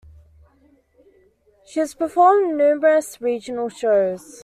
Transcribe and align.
She 1.63 1.79
has 1.79 1.93
performed 1.93 2.49
in 2.49 2.57
numerous 2.57 3.21
regional 3.21 3.69
shows. 3.69 4.39